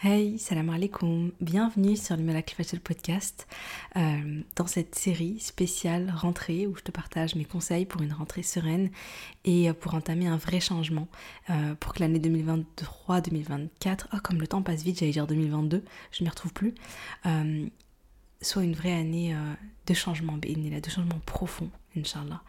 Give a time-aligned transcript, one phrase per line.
[0.00, 3.48] Hey, salam alaikum, bienvenue sur le Miracle Facial Podcast
[3.96, 8.44] euh, dans cette série spéciale rentrée où je te partage mes conseils pour une rentrée
[8.44, 8.92] sereine
[9.44, 11.08] et euh, pour entamer un vrai changement
[11.50, 16.22] euh, pour que l'année 2023-2024, oh comme le temps passe vite, j'allais dire 2022, je
[16.22, 16.74] ne m'y retrouve plus,
[18.40, 19.34] soit une vraie année
[19.88, 22.40] de changement, de changement profond, Inch'Allah.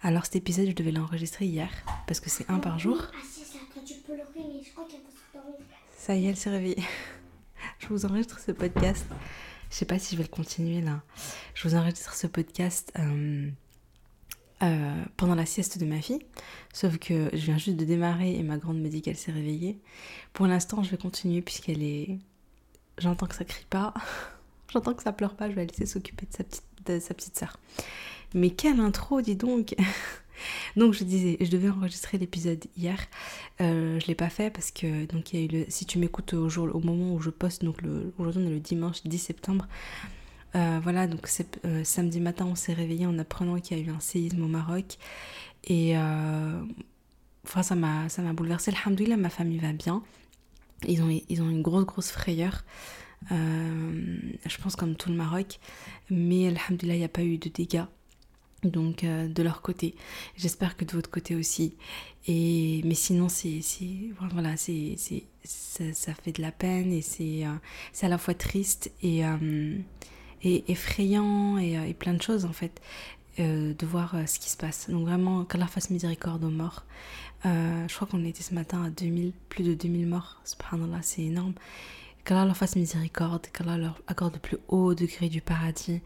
[0.00, 1.68] Alors cet épisode, je devais l'enregistrer hier
[2.06, 2.96] parce que c'est un par jour.
[3.12, 4.86] Ah, ça, tu peux le mais je crois
[5.34, 5.67] va
[6.08, 6.82] ça y est, elle s'est réveillée.
[7.80, 9.04] je vous enregistre ce podcast.
[9.70, 11.02] Je sais pas si je vais le continuer là.
[11.52, 13.50] Je vous enregistre ce podcast euh,
[14.62, 16.24] euh, pendant la sieste de ma fille.
[16.72, 19.80] Sauf que je viens juste de démarrer et ma grande me dit qu'elle s'est réveillée.
[20.32, 22.18] Pour l'instant, je vais continuer puisqu'elle est.
[22.96, 23.92] J'entends que ça crie pas.
[24.72, 25.50] J'entends que ça pleure pas.
[25.50, 27.58] Je vais la laisser s'occuper de sa petite, de sa petite sœur.
[28.32, 29.74] Mais quelle intro, dis donc
[30.76, 32.98] donc je disais, je devais enregistrer l'épisode hier.
[33.60, 35.34] Euh, je l'ai pas fait parce que donc.
[35.68, 37.64] Si tu m'écoutes au au moment où je poste,
[38.18, 39.66] aujourd'hui on est le dimanche 10 septembre.
[40.54, 41.28] Euh, voilà, donc
[41.64, 44.48] euh, samedi matin on s'est réveillé en apprenant qu'il y a eu un séisme au
[44.48, 44.96] Maroc
[45.64, 46.62] et euh,
[47.44, 48.72] enfin ça m'a ça m'a bouleversé.
[48.72, 50.02] Alhamdoulilah, ma famille va bien.
[50.86, 52.64] Ils ont ils ont une grosse grosse frayeur.
[53.30, 55.60] je pense comme tout le Maroc,
[56.10, 57.84] mais alhamdoulilah il n'y a pas eu de dégâts
[58.64, 59.94] donc euh, de leur côté.
[60.36, 61.74] J'espère que de votre côté aussi.
[62.26, 63.60] Et mais sinon c'est
[64.20, 64.96] voilà c'est
[65.44, 67.52] ça, ça, fait de la peine et c'est euh,
[67.92, 69.78] c'est à la fois triste et, euh,
[70.42, 72.80] et effrayant et, plein de choses en fait
[73.38, 74.90] de voir ce qui se passe.
[74.90, 76.84] Donc vraiment qu'Allah fasse miséricorde aux morts.
[77.44, 80.40] je crois qu'on était ce matin à 2000 plus de 2000 morts.
[80.44, 81.54] Subhanallah c'est énorme.
[82.24, 86.00] Qu'Allah leur fasse miséricorde, qu'Allah leur accorde le plus haut degré du paradis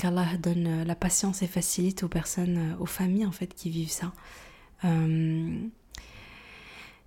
[0.00, 3.68] qu'Allah donne euh, la patience et facilite aux personnes, euh, aux familles en fait qui
[3.68, 4.12] vivent ça.
[4.84, 5.54] Euh,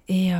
[0.09, 0.31] et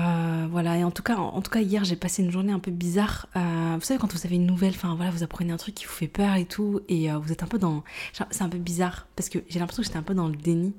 [0.51, 2.69] voilà, et en tout cas, en, tout cas hier j'ai passé une journée un peu
[2.69, 3.27] bizarre.
[3.33, 5.91] vous savez quand vous avez une nouvelle, enfin voilà, vous apprenez un truc qui vous
[5.91, 7.81] fait peur et tout, et vous êtes un peu dans,
[8.11, 10.73] c'est un peu bizarre parce que j'ai l'impression que j'étais un peu dans le déni.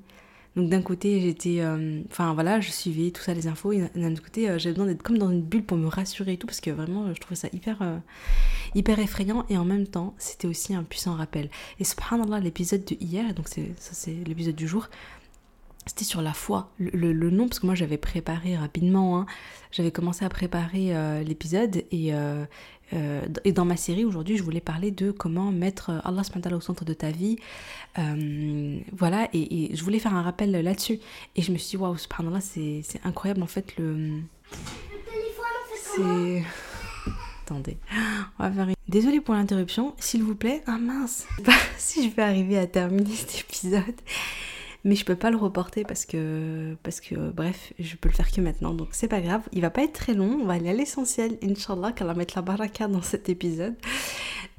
[0.55, 4.13] Donc d'un côté, j'étais, euh, enfin voilà, je suivais tout ça, les infos, et d'un
[4.13, 6.47] autre côté, euh, j'avais besoin d'être comme dans une bulle pour me rassurer et tout,
[6.47, 7.97] parce que vraiment, je trouvais ça hyper, euh,
[8.73, 11.49] hyper effrayant, et en même temps, c'était aussi un puissant rappel.
[11.79, 14.87] Et subhanallah, l'épisode de hier, donc c'est, ça c'est l'épisode du jour,
[15.87, 19.25] c'était sur la foi, le, le, nom, parce que moi j'avais préparé rapidement, hein,
[19.71, 20.93] j'avais commencé à préparer
[21.23, 22.13] l'épisode, et,
[22.93, 26.21] euh, et dans ma série aujourd'hui, je voulais parler de comment mettre Allah
[26.55, 27.37] au centre de ta vie.
[27.97, 30.99] Euh, voilà, et, je voulais faire un rappel là-dessus.
[31.35, 34.21] Et je me suis dit, waouh, subhanallah, c'est incroyable en fait le.
[35.75, 36.43] C'est.
[37.45, 37.77] Attendez,
[38.39, 38.75] on va faire une...
[38.87, 40.63] Désolée pour l'interruption, s'il vous plaît.
[40.65, 41.27] Ah mince,
[41.77, 43.83] si je vais arriver à terminer cet épisode
[44.85, 48.31] mais je peux pas le reporter parce que, parce que bref, je peux le faire
[48.31, 49.41] que maintenant, donc c'est pas grave.
[49.51, 52.35] Il va pas être très long, on va aller à l'essentiel, Inch'Allah, qu'elle va mettre
[52.37, 53.73] la baraka dans cet épisode.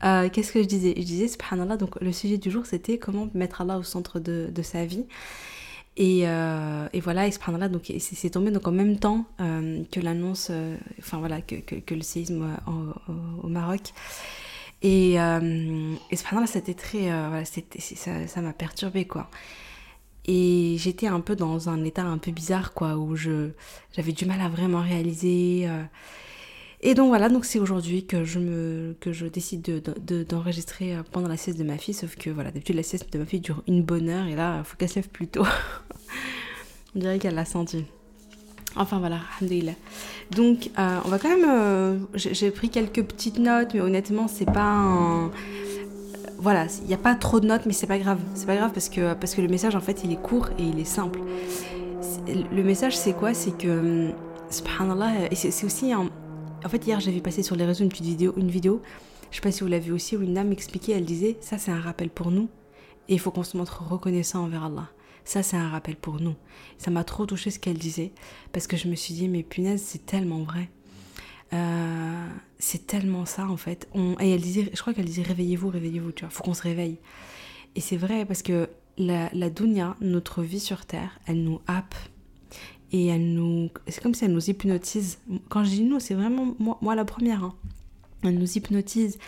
[0.03, 0.95] Euh, qu'est-ce que je disais?
[0.97, 4.49] Je disais, subhanallah, donc le sujet du jour c'était comment mettre Allah au centre de,
[4.53, 5.05] de sa vie.
[5.97, 10.01] Et, euh, et, voilà, et subhanallah, donc c'est tombé donc en même temps euh, que
[10.01, 10.51] l'annonce,
[10.99, 12.49] enfin voilà, que, le séisme
[13.43, 13.93] au, Maroc.
[14.83, 19.31] Et, et subhanallah, c'était très, voilà, ça m'a perturbé quoi.
[20.27, 23.51] Et j'étais un peu dans un état un peu bizarre, quoi, où je,
[23.95, 25.65] j'avais du mal à vraiment réaliser.
[25.69, 25.83] Euh.
[26.83, 31.03] Et donc voilà, donc c'est aujourd'hui que je me que je décide de, d'enregistrer euh,
[31.11, 33.41] pendant la sieste de ma fille, sauf que voilà, d'habitude la sieste de ma fille
[33.41, 35.47] dure une bonne heure et là, il faut qu'elle se lève plus tôt.
[36.95, 37.85] On dirait qu'elle l'a senti.
[38.75, 39.73] Enfin voilà, alhamdoulilah.
[40.33, 42.07] Donc euh, on va quand même...
[42.15, 45.31] j'ai pris quelques petites notes, mais honnêtement c'est pas un
[46.39, 48.21] voilà, il n'y a pas trop de notes, mais c'est pas grave.
[48.35, 50.63] C'est pas grave parce que, parce que le message, en fait, il est court et
[50.63, 51.21] il est simple.
[52.27, 53.35] Le message, c'est quoi?
[53.35, 54.11] C'est que,
[54.51, 56.09] subhanallah, et c'est aussi En
[56.69, 58.83] fait, hier, vu passer sur les réseaux une petite vidéo, une vidéo,
[59.31, 61.71] je sais pas si vous l'avez aussi, où une dame expliquait, elle disait, ça c'est
[61.71, 62.49] un rappel pour nous,
[63.09, 64.89] et il faut qu'on se montre reconnaissant envers Allah.
[65.25, 66.35] Ça, c'est un rappel pour nous.
[66.79, 68.13] Ça m'a trop touché ce qu'elle disait,
[68.53, 70.71] parce que je me suis dit, mais punaise, c'est tellement vrai.
[71.53, 72.29] Euh,
[72.59, 73.89] c'est tellement ça en fait.
[73.95, 76.63] On, et elle disait, je crois qu'elle disait réveillez-vous, réveillez-vous, tu vois, faut qu'on se
[76.63, 76.99] réveille.
[77.75, 81.95] Et c'est vrai parce que la, la dunya, notre vie sur terre, elle nous happe
[82.93, 83.71] et elle nous.
[83.89, 85.19] C'est comme si elle nous hypnotise.
[85.49, 87.45] Quand je dis nous, c'est vraiment moi, la première.
[87.45, 87.55] Hein.
[88.23, 89.19] Elle nous hypnotise.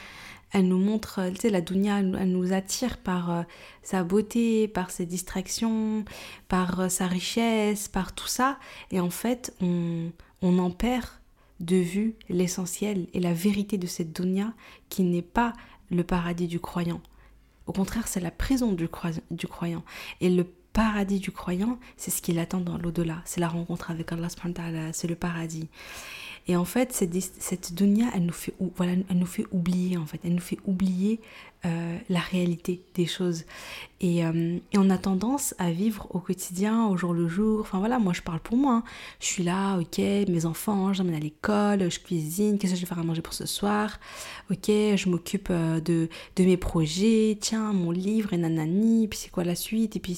[0.51, 3.43] Elle nous montre, tu sais, la dunya, elle, nous attire par euh,
[3.83, 6.07] sa beauté, par ses distractions,
[6.49, 8.59] par euh, sa richesse, par tout ça.
[8.91, 10.11] Et en fait, on,
[10.41, 11.05] on en perd
[11.61, 14.55] de vue l'essentiel et la vérité de cette dunya
[14.89, 15.53] qui n'est pas
[15.91, 17.01] le paradis du croyant.
[17.67, 19.85] Au contraire, c'est la prison du, croyant.
[20.21, 23.21] Et le paradis du croyant, c'est ce qu'il attend dans l'au-delà.
[23.25, 24.29] C'est la rencontre avec Allah,
[24.93, 25.69] c'est le paradis.
[26.47, 30.07] Et en fait, cette, cette dunya, elle nous, fait, voilà, elle nous fait oublier, en
[30.07, 30.19] fait.
[30.25, 31.21] Elle nous fait oublier
[31.67, 33.45] euh, la réalité des choses.
[34.01, 37.59] Et, euh, et, on a tendance à vivre au quotidien, au jour le jour.
[37.63, 38.75] Enfin voilà, moi je parle pour moi.
[38.75, 38.83] Hein.
[39.19, 42.89] Je suis là, ok, mes enfants, j'emmène à l'école, je cuisine, qu'est-ce que je vais
[42.89, 43.99] faire à manger pour ce soir?
[44.53, 49.31] Ok, je m'occupe euh, de, de mes projets, tiens, mon livre et nanani, puis c'est
[49.31, 49.97] quoi la suite?
[49.97, 50.17] Et puis,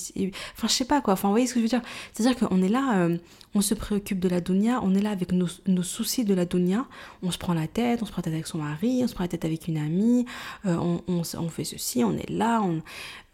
[0.55, 1.83] enfin je sais pas quoi, enfin vous voyez ce que je veux dire?
[2.13, 3.09] C'est-à-dire qu'on est là,
[3.55, 6.45] on se préoccupe de la dunya, on est là avec nos, nos, soucis de la
[6.45, 6.87] dunya,
[7.23, 9.15] on se prend la tête, on se prend la tête avec son mari, on se
[9.15, 10.27] prend la tête avec une amie,
[10.65, 12.83] on on fait ceci, on est là, on,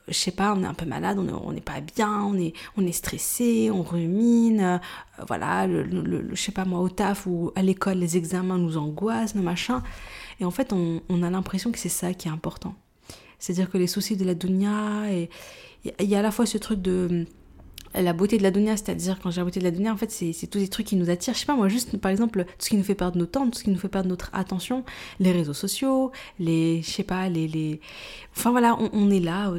[0.08, 2.86] je sais pas, on est un peu malade, on n'est pas bien, on est, on
[2.86, 4.78] est stressé, on rumine, euh,
[5.26, 9.34] voilà, le, je sais pas moi, au taf ou à l'école, les examens nous angoissent,
[9.34, 9.82] nos machins.
[10.40, 12.74] Et en fait, on, on a l'impression que c'est ça qui est important.
[13.38, 15.28] C'est-à-dire que les soucis de la dunya, et
[16.00, 17.26] il y a à la fois ce truc de
[18.02, 20.10] la beauté de la dunya, c'est-à-dire quand j'ai la beauté de la dunya, en fait,
[20.10, 21.34] c'est tous des trucs qui nous attirent.
[21.34, 23.48] Je sais pas, moi, juste par exemple, tout ce qui nous fait perdre nos temps,
[23.48, 24.84] tout ce qui nous fait perdre notre attention,
[25.18, 27.80] les réseaux sociaux, les, je sais pas, les, les...
[28.36, 29.52] Enfin voilà, on, est là,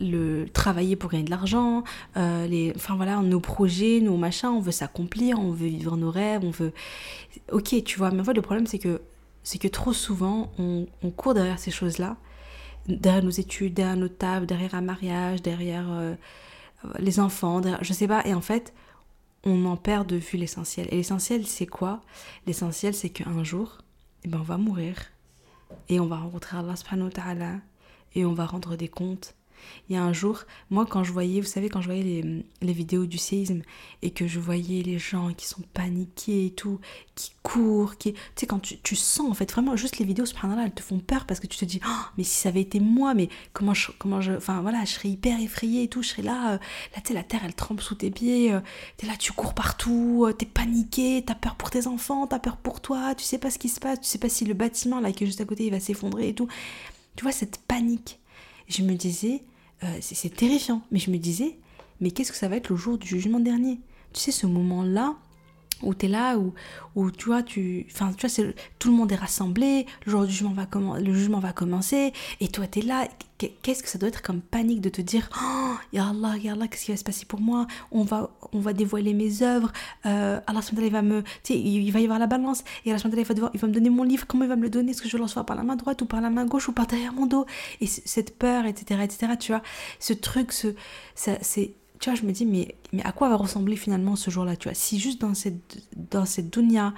[0.00, 1.84] le, travailler pour gagner de l'argent,
[2.16, 6.10] euh, les, enfin voilà, nos projets, nos machins, on veut s'accomplir, on veut vivre nos
[6.10, 6.72] rêves, on veut.
[7.52, 9.00] Ok, tu vois, mais en fait, le problème, c'est que,
[9.42, 12.16] c'est que trop souvent, on, court derrière ces choses-là,
[12.88, 15.86] derrière nos études, derrière nos tables, derrière un mariage, derrière.
[15.90, 16.14] Euh,
[16.98, 18.26] les enfants, je sais pas.
[18.26, 18.72] Et en fait,
[19.44, 20.86] on en perd de vue l'essentiel.
[20.90, 22.00] Et l'essentiel, c'est quoi?
[22.46, 23.78] L'essentiel, c'est qu'un jour,
[24.24, 24.96] eh ben, on va mourir.
[25.88, 27.46] Et on va rencontrer Allah subhanahu wa.
[28.14, 29.34] Et on va rendre des comptes
[29.88, 32.44] il y a un jour, moi quand je voyais, vous savez, quand je voyais les,
[32.62, 33.62] les, vidéos du séisme
[34.02, 36.80] et que je voyais les gens qui sont paniqués et tout,
[37.14, 38.12] qui courent, qui...
[38.12, 40.82] Tu sais, quand tu, tu, sens en fait, vraiment, juste les vidéos, subhanallah, elles te
[40.82, 43.28] font peur parce que tu te dis, oh, mais si ça avait été moi, mais
[43.52, 43.90] comment je...
[43.98, 46.58] Comment je enfin voilà, je serais hyper effrayée et tout, je serais là, euh,
[46.94, 48.60] là tu sais, la terre elle trempe sous tes pieds, euh,
[48.96, 52.56] t'es là, tu cours partout, euh, t'es paniqué, t'as peur pour tes enfants, t'as peur
[52.56, 55.00] pour toi, tu sais pas ce qui se passe, tu sais pas si le bâtiment
[55.00, 56.48] là qui est juste à côté il va s'effondrer et tout.
[57.16, 58.19] Tu vois, cette panique.
[58.70, 59.42] Je me disais,
[59.82, 60.80] euh, c'est terrifiant.
[60.92, 61.58] Mais je me disais,
[62.00, 63.80] mais qu'est-ce que ça va être le jour du jugement dernier?
[64.12, 65.16] Tu sais, ce moment-là
[65.82, 66.52] où tu es là, où,
[66.94, 70.32] où tu vois, tu, enfin, tu vois, tout le monde est rassemblé, le jour du
[70.32, 70.66] jugement va,
[70.98, 74.40] le jugement va commencer, et toi tu es là, qu'est-ce que ça doit être comme
[74.40, 77.40] panique de te dire oh, Ya Allah, Ya Allah, qu'est-ce qui va se passer pour
[77.40, 77.66] moi?
[77.90, 79.72] On va, on va dévoiler mes œuvres,
[80.06, 83.00] euh, Allah il va me, tu sais, il va y avoir la balance, et Allah
[83.04, 84.90] il va, il va me donner mon livre, comment il va me le donner?
[84.90, 86.86] Est-ce que je le par la main droite ou par la main gauche ou par
[86.86, 87.46] derrière mon dos?
[87.80, 89.62] Et cette peur, etc., etc., tu vois,
[89.98, 90.68] ce truc, ce,
[91.14, 94.56] c'est tu vois, je me dis, mais, mais à quoi va ressembler finalement ce jour-là,
[94.56, 94.74] tu vois?
[94.74, 96.94] Si juste dans cette, dans cette dunya,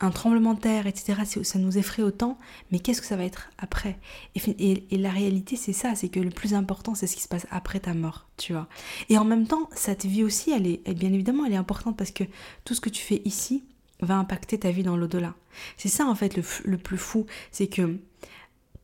[0.00, 2.36] un tremblement de terre, etc., ça nous effraie autant,
[2.70, 3.98] mais qu'est-ce que ça va être après?
[4.34, 7.28] Et, et, la réalité, c'est ça, c'est que le plus important, c'est ce qui se
[7.28, 8.68] passe après ta mort, tu vois?
[9.08, 12.10] Et en même temps, cette vie aussi, elle est, bien évidemment, elle est importante parce
[12.10, 12.24] que
[12.64, 13.64] tout ce que tu fais ici
[14.00, 15.34] va impacter ta vie dans l'au-delà.
[15.76, 17.98] C'est ça, en fait, le, le plus fou, c'est que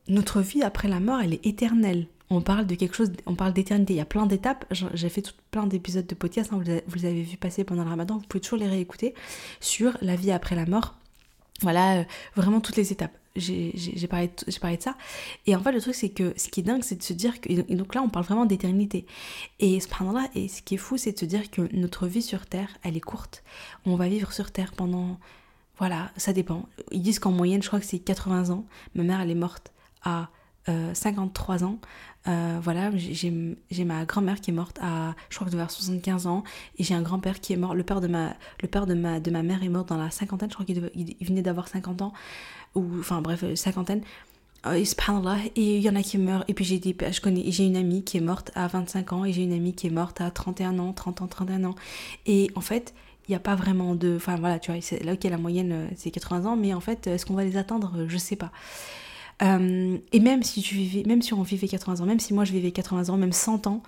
[0.09, 3.52] notre vie après la mort, elle est éternelle on parle de quelque chose, on parle
[3.52, 3.93] d'éternité.
[3.94, 4.64] Il y a plein d'étapes.
[4.70, 8.17] J'ai fait plein d'épisodes de podcast, hein, vous, les avez vu passer pendant le ramadan,
[8.17, 9.14] vous pouvez toujours les réécouter
[9.61, 10.94] sur la vie après la mort.
[11.61, 13.12] Voilà, euh, vraiment toutes les étapes.
[13.37, 13.73] J'ai
[14.11, 14.31] parlé,
[14.61, 14.96] parlé, de ça.
[15.46, 17.40] Et en fait, le truc, c'est que ce qui est dingue, c'est de se dire
[17.40, 17.50] que.
[17.50, 19.06] Et donc là, on parle vraiment d'éternité.
[19.61, 22.46] Et là et ce qui est fou, c'est de se dire que notre vie sur
[22.46, 23.43] Terre, elle est courte.
[23.87, 25.19] On va vivre sur Terre pendant.
[25.79, 26.69] Voilà, ça dépend.
[26.90, 28.65] Ils disent qu'en moyenne, je crois que c'est 80 ans.
[28.94, 29.72] Ma mère, elle est morte
[30.03, 30.29] à
[30.67, 31.79] 53 euh, ans.
[32.29, 36.45] Euh, voilà, j'ai ma grand-mère qui est morte à, je crois que vers 75 ans,
[36.79, 37.75] et j'ai un grand-père qui est mort.
[37.75, 40.11] Le père de ma, le père de ma, de ma mère est mort dans la
[40.11, 40.51] cinquantaine.
[40.51, 40.81] Je crois qu'il
[41.27, 42.13] venait d'avoir 50 ans,
[42.75, 44.03] ou enfin bref, euh, cinquantaine.
[44.67, 44.83] et
[45.57, 46.45] il y en a qui meurent.
[46.47, 49.25] Et puis j'ai des, je connais, j'ai une amie qui est morte à 25 ans,
[49.25, 51.75] et j'ai une amie qui est morte à 31 ans, 30 ans, 31 ans.
[52.27, 52.95] Et en fait,
[53.27, 54.15] il n'y a pas vraiment de.
[54.17, 57.27] Enfin voilà, tu vois, là, ok, la moyenne c'est 80 ans, mais en fait, est-ce
[57.27, 58.53] qu'on va les attendre Je sais pas.
[59.41, 62.44] Euh, et même si tu vivais, même si on vivait 80 ans, même si moi
[62.44, 63.82] je vivais 80 ans, même 100 ans,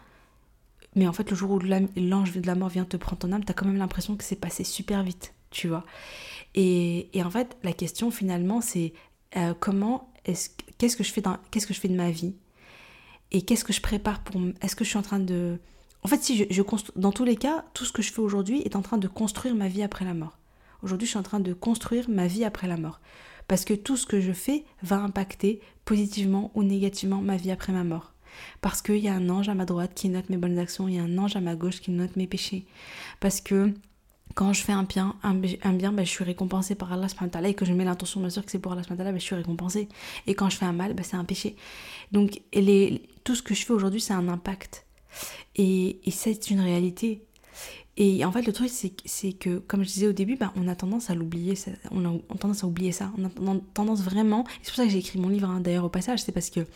[0.95, 3.45] mais en fait le jour où l'ange de la mort vient te prendre ton âme,
[3.45, 5.85] t'as quand même l'impression que c'est passé super vite, tu vois.
[6.55, 8.93] Et, en fait la question finalement c'est
[9.37, 12.35] euh, comment est-ce qu'est-ce que je fais qu'est-ce que je fais de ma vie?
[13.33, 15.59] Et qu'est-ce que je prépare pour est-ce que je suis en train de
[16.03, 16.63] en fait si je, je
[16.97, 19.55] dans tous les cas tout ce que je fais aujourd'hui est en train de construire
[19.55, 20.39] ma vie après la mort.
[20.83, 23.01] Aujourd'hui je suis en train de construire ma vie après la mort
[23.49, 27.73] parce que tout ce que je fais va impacter positivement ou négativement ma vie après
[27.73, 28.13] ma mort.
[28.61, 30.95] Parce qu'il y a un ange à ma droite qui note mes bonnes actions, il
[30.95, 32.67] y a un ange à ma gauche qui note mes péchés.
[33.21, 33.73] Parce que
[34.35, 37.07] quand je fais un bien, ben, je suis récompensée par Allah
[37.45, 39.89] et que je mets l'intention bien sûr que c'est pour Allah ben, je suis récompensée.
[40.27, 41.57] Et quand je fais un mal, ben, c'est un péché.
[42.11, 42.41] Donc
[43.23, 44.87] tout ce que je fais aujourd'hui, c'est un impact.
[45.55, 47.23] Et, et c'est une réalité.
[47.97, 50.75] Et en fait, le truc, c'est que, comme je disais au début, bah, on a
[50.75, 51.55] tendance à l'oublier,
[51.93, 53.13] on a tendance à oublier ça.
[53.19, 55.89] On a tendance vraiment, c'est pour ça que j'ai écrit mon livre hein, d'ailleurs au
[55.89, 56.67] passage, c'est parce que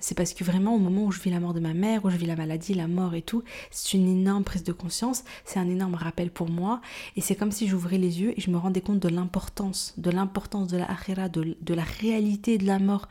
[0.00, 2.10] c'est parce que vraiment au moment où je vis la mort de ma mère, où
[2.10, 5.58] je vis la maladie, la mort et tout, c'est une énorme prise de conscience, c'est
[5.58, 6.82] un énorme rappel pour moi,
[7.16, 10.10] et c'est comme si j'ouvrais les yeux et je me rendais compte de l'importance, de
[10.10, 13.08] l'importance de la akhira, de, de, la réalité de la mort.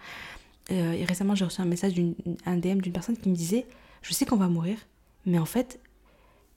[0.72, 3.66] Euh, et récemment j'ai reçu un message, d'un DM d'une personne qui me disait,
[4.04, 4.78] je sais qu'on va mourir,
[5.26, 5.80] mais en fait,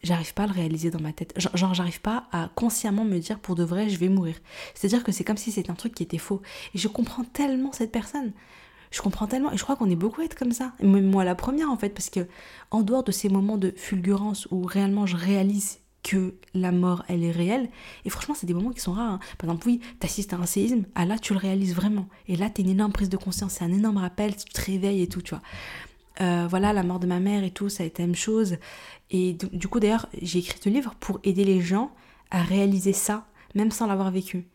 [0.03, 1.35] j'arrive pas à le réaliser dans ma tête.
[1.37, 4.37] Genre, j'arrive pas à consciemment me dire pour de vrai, je vais mourir.
[4.75, 6.43] C'est-à-dire que c'est comme si c'était un truc qui était faux.
[6.75, 8.33] Et je comprends tellement cette personne.
[8.91, 9.53] Je comprends tellement.
[9.53, 10.73] Et je crois qu'on est beaucoup à être comme ça.
[10.81, 12.27] Et moi, la première, en fait, parce que
[12.71, 17.25] en dehors de ces moments de fulgurance où réellement je réalise que la mort, elle
[17.25, 17.69] est réelle.
[18.05, 19.15] Et franchement, c'est des moments qui sont rares.
[19.15, 19.21] Hein.
[19.39, 22.07] Par exemple, oui, t'assistes à un séisme, ah là, tu le réalises vraiment.
[22.29, 25.03] Et là, t'as une énorme prise de conscience, c'est un énorme rappel, tu te réveilles
[25.03, 25.43] et tout, tu vois.
[26.21, 28.57] Euh, voilà, la mort de ma mère et tout, ça a été la même chose.
[29.11, 31.93] Et du coup, d'ailleurs, j'ai écrit ce livre pour aider les gens
[32.31, 34.47] à réaliser ça, même sans l'avoir vécu.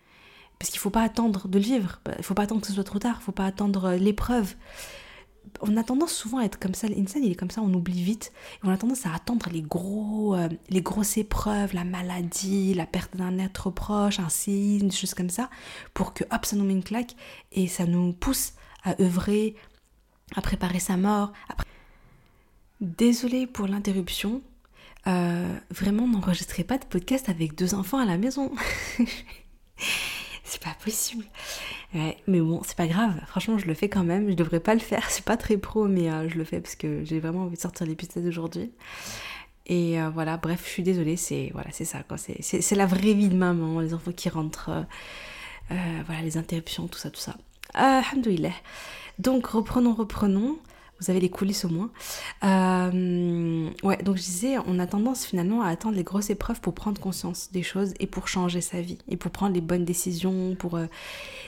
[0.60, 2.68] Parce qu'il ne faut pas attendre de le vivre, il ne faut pas attendre que
[2.68, 4.56] ce soit trop tard, il ne faut pas attendre euh, l'épreuve.
[5.62, 8.04] On a tendance souvent à être comme ça, l'insan il est comme ça, on oublie
[8.04, 8.32] vite.
[8.64, 13.18] on a tendance à attendre les, gros, euh, les grosses épreuves, la maladie, la perte
[13.18, 15.50] d'un être proche, un séisme, des choses comme ça,
[15.96, 17.16] pour que hop, ça nous met une claque
[17.52, 18.54] et ça nous pousse
[18.84, 19.56] à œuvrer,
[20.36, 21.34] à préparer sa mort.
[22.80, 24.42] Désolée pour l'interruption.
[25.08, 28.52] Euh, vraiment, n'enregistrez pas de podcast avec deux enfants à la maison.
[30.44, 31.26] c'est pas possible.
[31.94, 33.20] mais bon, c'est pas grave.
[33.28, 34.30] Franchement, je le fais quand même.
[34.30, 35.10] Je devrais pas le faire.
[35.10, 37.62] C'est pas très pro, mais euh, je le fais parce que j'ai vraiment envie de
[37.62, 38.72] sortir l'épisode aujourd'hui.
[39.68, 41.18] Et euh, voilà, bref, je suis désolée.
[41.18, 42.04] C'est voilà, c'est ça.
[42.42, 43.80] C'est la vraie vie de maman.
[43.80, 44.86] Les enfants qui rentrent.
[45.70, 47.36] voilà, les interruptions, tout ça, tout ça.
[47.74, 48.54] alhamdoulilah.
[49.22, 50.58] Donc reprenons, reprenons.
[51.00, 51.90] Vous avez les coulisses au moins.
[52.44, 56.76] Euh, ouais, donc je disais, on a tendance finalement à attendre les grosses épreuves pour
[56.76, 60.56] prendre conscience des choses et pour changer sa vie et pour prendre les bonnes décisions.
[60.56, 60.86] Pour euh,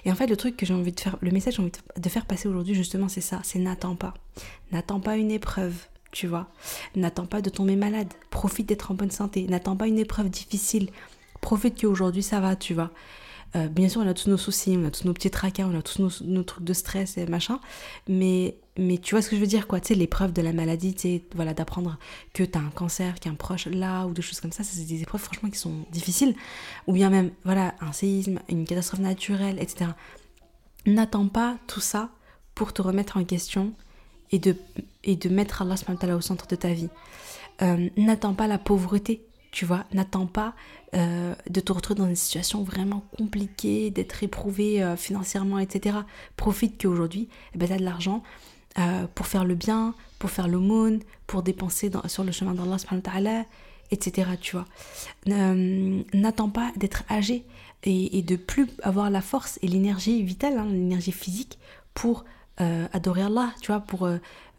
[0.06, 2.02] et en fait, le truc que j'ai envie de faire, le message que j'ai envie
[2.02, 3.42] de faire passer aujourd'hui justement, c'est ça.
[3.44, 4.16] C'est n'attends pas,
[4.72, 5.76] n'attends pas une épreuve.
[6.12, 6.48] Tu vois,
[6.96, 10.92] n'attends pas de tomber malade, profite d'être en bonne santé, n'attends pas une épreuve difficile,
[11.42, 12.92] profite qu'aujourd'hui ça va, tu vois.
[13.56, 15.78] Euh, bien sûr, on a tous nos soucis, on a tous nos petits tracas, on
[15.78, 17.60] a tous nos, trucs de stress et machin.
[18.08, 19.80] Mais, mais tu vois ce que je veux dire, quoi.
[19.80, 21.98] Tu sais, l'épreuve de la maladie, tu voilà, d'apprendre
[22.34, 24.86] que tu as un cancer, qu'un proche là, ou des choses comme ça, ça c'est
[24.86, 26.36] des épreuves franchement qui sont difficiles.
[26.88, 29.92] Ou bien même, voilà, un séisme, une catastrophe naturelle, etc.
[30.86, 32.10] N'attends pas tout ça
[32.56, 33.74] pour te remettre en question
[34.32, 34.56] et de,
[35.04, 35.76] et de mettre Allah
[36.16, 36.90] au centre de ta vie.
[37.62, 39.22] Euh, n'attends pas la pauvreté
[39.54, 40.56] tu vois, n'attends pas
[40.96, 45.98] euh, de te retrouver dans une situation vraiment compliquée, d'être éprouvé euh, financièrement, etc.
[46.36, 48.24] Profite qu'aujourd'hui, eh ben, tu as de l'argent
[48.80, 53.46] euh, pour faire le bien, pour faire l'aumône, pour dépenser sur le chemin d'Allah,
[53.92, 54.32] etc.
[54.42, 54.66] Tu vois.
[55.28, 57.46] n'attends pas d'être âgé
[57.84, 61.60] et, de plus avoir la force et l'énergie vitale, hein, l'énergie physique
[61.94, 62.26] pour
[62.58, 64.10] adorer Allah, tu vois, pour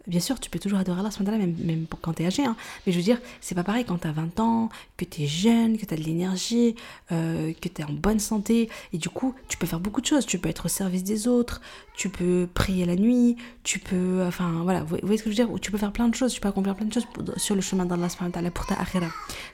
[0.06, 2.44] Bien sûr, tu peux toujours adorer Allah, même, même quand tu es âgé.
[2.44, 2.56] Hein.
[2.86, 4.68] Mais je veux dire, c'est pas pareil quand tu as 20 ans,
[4.98, 6.74] que tu es jeune, que tu as de l'énergie,
[7.10, 8.68] euh, que tu es en bonne santé.
[8.92, 10.26] Et du coup, tu peux faire beaucoup de choses.
[10.26, 11.62] Tu peux être au service des autres,
[11.96, 14.24] tu peux prier la nuit, tu peux.
[14.26, 15.60] Enfin, voilà, vous voyez ce que je veux dire?
[15.60, 17.06] Tu peux faire plein de choses, tu peux accomplir plein de choses
[17.38, 18.08] sur le chemin d'Allah
[18.52, 19.08] pour ta akhira.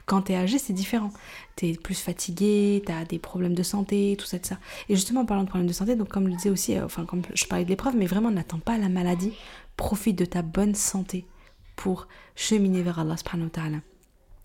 [0.06, 1.12] Quand tu es âgé, c'est différent.
[1.54, 4.58] Tu es plus fatigué, tu as des problèmes de santé, tout ça, tout ça.
[4.88, 7.04] Et justement, en parlant de problèmes de santé, donc comme je disais aussi, euh, enfin,
[7.04, 9.32] comme je parlais de l'épreuve, mais vraiment, n'attends pas la maladie
[9.80, 11.26] profite de ta bonne santé
[11.74, 12.06] pour
[12.36, 13.80] cheminer vers Allah subhanahu.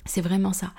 [0.06, 0.72] C'est vraiment ça.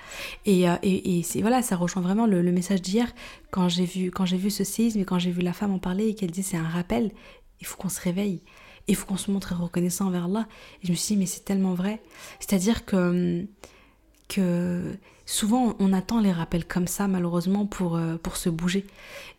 [0.46, 3.12] Et, euh, et, voilà, ça rejoint vraiment le, message d'hier
[3.50, 6.14] quand j'ai vu vu ce séisme et quand j'ai vu la femme en parler et
[6.14, 7.12] qu'elle dit c'est un rappel.
[7.60, 8.40] Il faut qu'on se réveille.
[8.88, 10.48] Il faut qu'on se montre reconnaissant envers Allah.
[10.82, 12.00] Et je me suis dit mais c'est tellement vrai.
[12.40, 13.46] C'est-à-dire que
[14.28, 14.96] que
[15.26, 18.86] souvent on attend les rappels comme ça malheureusement pour, euh, pour se bouger.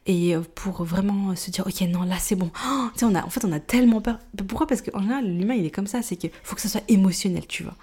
[0.06, 2.52] Et euh, pour vraiment se dire ok non là c'est bon.
[2.68, 4.20] Oh, on a, en fait on a tellement peur.
[4.48, 4.68] Pourquoi?
[4.68, 7.48] Parce qu'en général l'humain il est comme ça c'est qu'il faut que ça soit émotionnel
[7.48, 7.76] tu vois.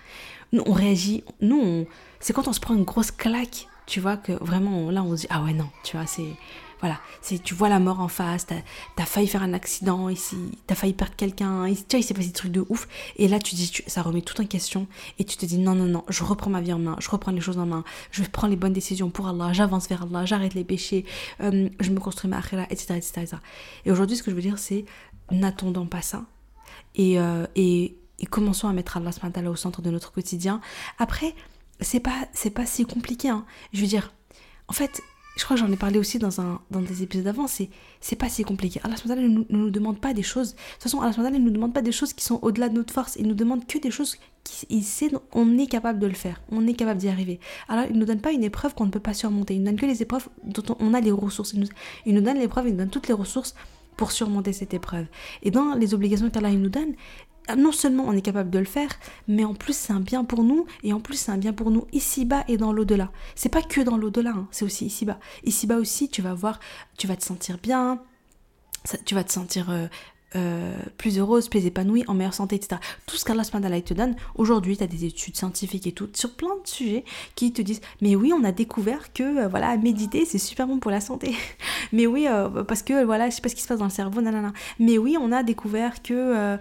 [0.53, 1.87] Nous on réagit nous
[2.21, 5.23] c'est quand on se prend une grosse claque tu vois que vraiment là on se
[5.23, 6.37] dit ah ouais non tu vois c'est
[6.85, 8.57] voilà, c'est tu vois la mort en face, t'as
[8.99, 10.37] as failli faire un accident ici,
[10.67, 12.87] t'as failli perdre quelqu'un, tu vois, il s'est passé des trucs de ouf.
[13.17, 14.87] Et là, tu dis, ça remet tout en question
[15.19, 17.33] et tu te dis, non, non, non, je reprends ma vie en main, je reprends
[17.33, 20.53] les choses en main, je prends les bonnes décisions pour Allah, j'avance vers Allah, j'arrête
[20.53, 21.07] les péchés,
[21.41, 23.37] euh, je me construis ma akhira, etc., etc.,
[23.87, 24.85] Et aujourd'hui, ce que je veux dire, c'est
[25.31, 26.27] n'attendons pas ça
[26.95, 27.97] et, euh, et,
[28.29, 30.61] commençons à mettre Allah au centre de notre quotidien.
[30.99, 31.35] Après,
[31.81, 33.31] c'est pas, pas si compliqué.
[33.31, 33.47] Hein.
[33.73, 34.13] Je veux dire,
[34.69, 35.01] en fait,
[35.37, 37.69] je crois que j'en ai parlé aussi dans, un, dans des épisodes avant, c'est,
[38.01, 38.81] c'est pas si compliqué.
[38.85, 40.53] Allah ne nous, ne nous demande pas des choses.
[40.53, 42.95] De toute façon, Allah ne nous demande pas des choses qui sont au-delà de notre
[42.95, 43.17] force.
[43.19, 46.41] Il nous demande que des choses qu'il sait, on est capable de le faire.
[46.51, 47.41] On est capable d'y arriver.
[47.69, 49.55] Alors, il ne nous donne pas une épreuve qu'on ne peut pas surmonter.
[49.55, 51.53] Il nous donne que les épreuves dont on a les ressources.
[51.53, 51.69] Il nous,
[52.07, 53.55] il nous donne l'épreuve, il nous donne toutes les ressources
[53.97, 55.07] pour surmonter cette épreuve.
[55.43, 56.95] Et dans les obligations qu'Allah nous donne,
[57.57, 58.91] non seulement on est capable de le faire,
[59.29, 61.71] mais en plus c'est un bien pour nous, et en plus c'est un bien pour
[61.71, 63.11] nous ici-bas et dans l'au-delà.
[63.35, 65.19] C'est pas que dans l'au-delà, hein, c'est aussi ici-bas.
[65.45, 66.61] Ici-bas aussi, tu vas voir,
[66.97, 68.01] tu vas te sentir bien,
[69.05, 69.87] tu vas te sentir euh,
[70.37, 72.81] euh, plus heureuse, plus épanouie, en meilleure santé, etc.
[73.07, 76.55] Tout ce qu'Allah te donne, aujourd'hui, tu as des études scientifiques et tout, sur plein
[76.63, 80.39] de sujets qui te disent Mais oui, on a découvert que, euh, voilà, méditer, c'est
[80.39, 81.35] super bon pour la santé.
[81.93, 83.91] Mais oui, euh, parce que, voilà, je sais pas ce qui se passe dans le
[83.91, 84.53] cerveau, nanana.
[84.79, 86.59] Mais oui, on a découvert que,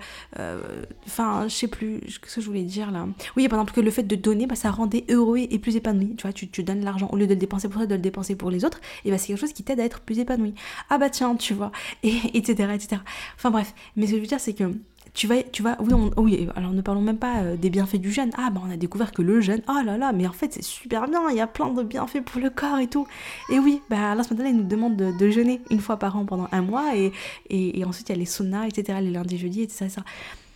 [1.05, 3.07] enfin, je sais plus, ce que je voulais dire là.
[3.37, 6.15] Oui, par exemple, que le fait de donner, bah, ça rendait heureux et plus épanoui.
[6.15, 8.01] Tu vois, tu, tu donnes l'argent, au lieu de le dépenser pour toi, de le
[8.01, 10.53] dépenser pour les autres, et bah, c'est quelque chose qui t'aide à être plus épanoui.
[10.89, 11.71] Ah bah tiens, tu vois,
[12.03, 12.69] et etc.
[12.73, 13.01] etc.
[13.35, 13.62] Enfin bref,
[13.95, 14.71] mais ce que je veux dire, c'est que
[15.13, 18.11] tu vas, tu vas, oui, oui, alors ne parlons même pas euh, des bienfaits du
[18.11, 18.31] jeûne.
[18.35, 20.63] Ah, bah on a découvert que le jeûne, oh là là, mais en fait c'est
[20.63, 23.05] super bien, il y a plein de bienfaits pour le corps et tout.
[23.51, 26.61] Et oui, bah Allah il nous demande de, jeûner une fois par an pendant un
[26.63, 27.11] mois et,
[27.49, 29.89] et, ensuite il y a les saunas, etc., les lundis, jeudis, etc.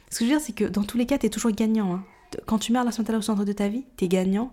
[0.09, 1.93] Ce que je veux dire, c'est que dans tous les cas, tu es toujours gagnant.
[1.93, 2.03] Hein.
[2.45, 4.51] Quand tu mets Allah au centre de ta vie, tu es gagnant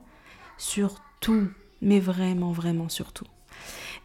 [0.58, 1.48] sur tout,
[1.80, 3.26] mais vraiment, vraiment sur tout.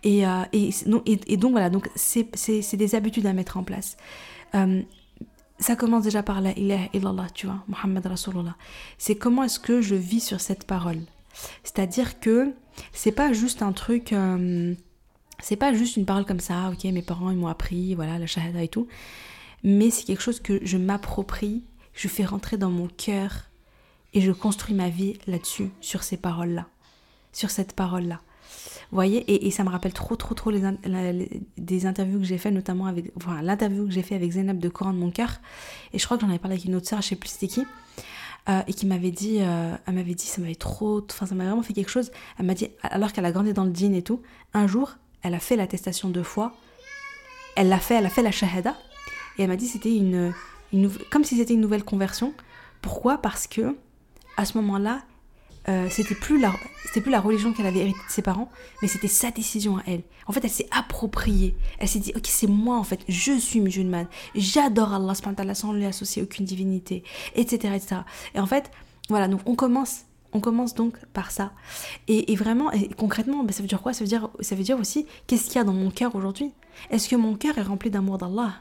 [0.04, 0.70] Et, euh, et,
[1.06, 2.30] et, donc voilà, donc c'est
[2.74, 3.98] des habitudes à mettre en place.
[4.56, 4.82] Euh,
[5.60, 8.56] ça commence déjà par la ilaha illallah, tu vois, Muhammad Rasulullah.
[8.98, 11.02] C'est comment est-ce que je vis sur cette parole?
[11.64, 12.54] C'est-à-dire que
[12.94, 14.74] c'est pas juste un truc, euh,
[15.42, 18.26] c'est pas juste une parole comme ça, ok, mes parents ils m'ont appris, voilà, la
[18.26, 18.88] shahada et tout,
[19.64, 21.64] mais c'est quelque chose que je m'approprie,
[21.94, 23.50] je fais rentrer dans mon cœur
[24.14, 26.68] et je construis ma vie là-dessus, sur ces paroles-là,
[27.34, 28.22] sur cette parole-là.
[28.92, 30.62] Voyez, et, ça me rappelle trop, trop, trop les,
[31.58, 34.68] des interviews que j'ai fait, notamment avec, enfin, l'interview que j'ai fait avec Zainab de
[34.68, 35.30] Coran de mon cœur.
[35.94, 37.48] Et je crois que j'en avais parlé avec une autre sœur, je sais plus c'était
[37.48, 37.66] qui.
[38.48, 41.46] Euh, et qui m'avait dit, euh, elle m'avait dit, ça m'avait trop, enfin ça m'a
[41.46, 42.12] vraiment fait quelque chose.
[42.40, 44.22] Elle m'a dit, alors qu'elle a grandi dans le djinn et tout,
[44.56, 46.56] un jour, elle a fait l'attestation de foi,
[47.56, 48.76] elle l'a fait, elle a fait la shahada,
[49.38, 50.34] et elle m'a dit c'était une,
[50.74, 52.34] une, comme si c'était une nouvelle conversion.
[52.82, 53.20] Pourquoi?
[53.20, 53.76] Parce que
[54.38, 55.04] à ce moment-là,
[55.68, 56.54] euh, c'était plus la
[56.86, 58.50] c'était plus la religion qu'elle avait héritée de ses parents
[58.82, 60.02] mais c'était sa décision à elle.
[60.26, 61.56] En fait elle s'est appropriée.
[61.80, 63.02] Elle s'est dit ok c'est moi en fait.
[63.08, 64.08] Je suis musulmane.
[64.36, 65.14] J'adore Allah
[65.54, 67.04] sans lui associer aucune divinité
[67.36, 68.02] etc etc
[68.36, 68.72] et en fait
[69.10, 71.52] voilà donc on commence on commence donc par ça.
[72.08, 73.94] Et, vraiment et concrètement ben, ça veut dire quoi?
[73.94, 76.52] Ça veut dire ça veut dire aussi qu'est-ce qu'il y a dans mon cœur aujourd'hui?
[76.90, 78.54] Est-ce que mon cœur est rempli d'amour d'Allah?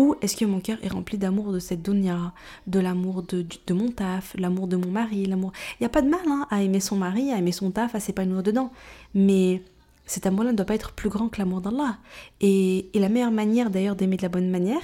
[0.00, 2.32] Ou est-ce que mon cœur est rempli d'amour de cette dunya,
[2.66, 5.52] de l'amour de, mon taf, l'amour de mon mari, l'amour...
[5.78, 7.94] Il n'y a pas de mal hein, à aimer son mari, à aimer son taf,
[7.94, 8.72] à s'épanouir dedans.
[9.14, 9.60] Mais
[10.06, 11.98] cet amour-là ne doit pas être plus grand que l'amour d'Allah.
[12.40, 14.80] Et, et, la meilleure manière d'ailleurs d'aimer de la bonne manière,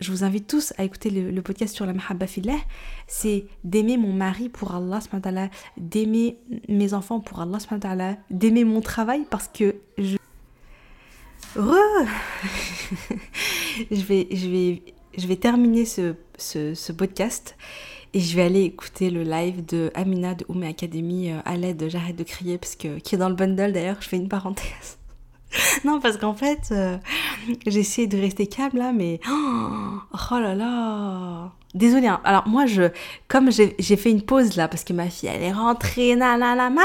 [0.00, 2.56] je vous invite tous à écouter le, podcast sur la mahabba fillah,
[3.06, 5.00] c'est d'aimer mon mari pour Allah,
[5.76, 6.38] d'aimer
[6.70, 7.58] mes enfants pour Allah,
[8.30, 10.16] d'aimer mon travail parce que je...
[11.56, 12.06] Re
[13.90, 14.82] je, vais, je, vais,
[15.16, 17.56] je vais terminer ce, ce, podcast
[18.12, 21.88] et je vais aller écouter le live de Amina de Oumé Academy euh, à l'aide
[21.88, 24.98] J'arrête de crier parce que qui est dans le bundle d'ailleurs, je fais une parenthèse.
[25.84, 26.98] non, parce qu'en fait, euh,
[27.66, 32.22] j'ai essayé de rester calme là, mais oh là là, Désolée, hein.
[32.24, 32.84] alors moi, je,
[33.28, 36.54] comme j'ai fait une pause là, parce que ma fille, elle est rentrée, la la,
[36.54, 36.80] maman,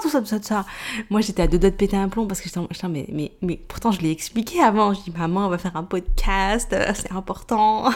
[0.00, 0.64] tout ça, tout ça, tout ça.
[1.10, 3.56] Moi, j'étais à deux doigts de péter un plomb parce que j'étais, mais, mais, mais
[3.56, 4.94] pourtant, je l'ai expliqué avant.
[4.94, 7.90] Je dis, maman, on va faire un podcast, euh, c'est important.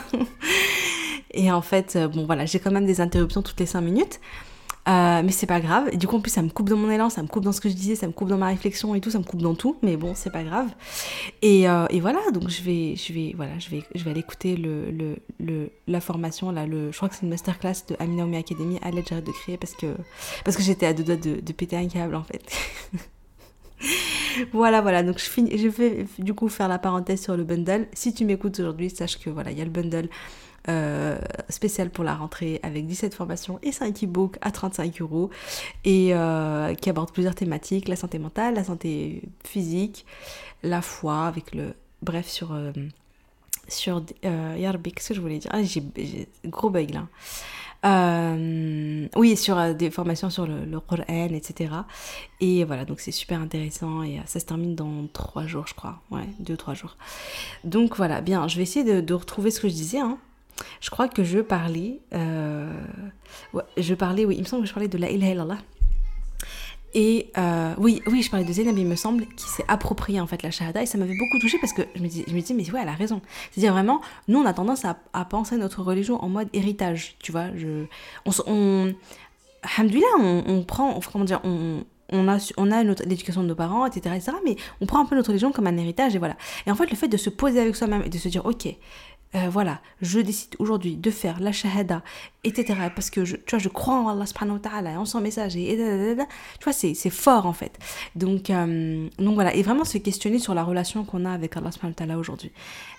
[1.33, 4.19] Et en fait, euh, bon, voilà, j'ai quand même des interruptions toutes les cinq minutes.
[4.89, 5.97] Euh, mais c'est pas grave.
[5.97, 7.61] Du coup, en plus, ça me coupe dans mon élan, ça me coupe dans ce
[7.61, 9.55] que je disais, ça me coupe dans ma réflexion et tout, ça me coupe dans
[9.55, 9.77] tout.
[9.83, 10.69] Mais bon, c'est pas grave.
[11.41, 14.21] Et, euh, et, voilà, donc je vais, je vais, voilà, je vais, je vais aller
[14.21, 17.97] écouter le, le, le, la formation, là, le, je crois que c'est une masterclass de
[18.01, 18.79] Amina Academy.
[18.83, 19.95] Allez, j'arrête de crier parce que,
[20.45, 22.43] parce que j'étais à deux doigts de, de péter un câble en fait.
[24.53, 25.03] voilà, voilà.
[25.03, 27.87] Donc je, finis, je vais du coup faire la parenthèse sur le bundle.
[27.93, 30.09] Si tu m'écoutes aujourd'hui, sache que voilà, il y a le bundle
[30.69, 31.19] euh,
[31.49, 35.31] spécial pour la rentrée avec 17 formations et 5 e-books à 35 euros
[35.85, 40.07] et euh, qui aborde plusieurs thématiques, la santé mentale, la santé physique,
[40.63, 41.75] la foi avec le...
[42.03, 42.53] Bref, sur...
[42.53, 42.73] Euh,
[43.69, 45.51] sur euh, Yarbik, ce que je voulais dire?
[45.55, 45.83] Ah, j'ai
[46.45, 47.07] gros bug là.
[47.85, 51.75] Euh, oui, sur des formations sur le, le Coran, etc.
[52.41, 56.01] Et voilà, donc c'est super intéressant et ça se termine dans trois jours, je crois.
[56.11, 56.97] Ouais, deux, trois jours.
[57.65, 59.99] Donc voilà, bien, je vais essayer de, retrouver ce que je disais.
[59.99, 60.19] Hein.
[60.81, 62.73] Je crois que je parlais, euh,
[63.77, 65.59] je parlais, oui, il me semble que je parlais de la ilaha.
[66.95, 70.27] Et euh, oui, oui, je parlais de Zainab, il me semble, qui s'est approprié en
[70.27, 72.41] fait la shahada et ça m'avait beaucoup touchée parce que je me dis, je me
[72.41, 73.23] dis mais ouais, elle a raison.
[73.51, 77.47] C'est-à-dire vraiment, nous on a tendance à, penser notre religion en mode héritage, tu vois.
[77.57, 77.87] Je,
[78.27, 78.95] on, on,
[79.79, 84.15] on, on prend, comment dire, on, on a, on a l'éducation de nos parents, etc.,
[84.15, 86.37] etc., mais on prend un peu notre religion comme un héritage et voilà.
[86.67, 88.69] Et en fait, le fait de se poser avec soi-même et de se dire, ok,
[89.35, 92.03] euh, voilà, je décide aujourd'hui de faire la shahada,
[92.45, 92.79] etc.
[92.95, 95.57] Parce que je, tu vois, je crois en Allah subhanahu wa ta'ala, en son message,
[95.57, 97.79] et, tu vois, c'est fort en fait.
[98.15, 101.73] Donc, euh, donc voilà, et vraiment se questionner sur la relation qu'on a avec Allah
[101.73, 102.53] subhanahu wa ta'ala aujourd'hui.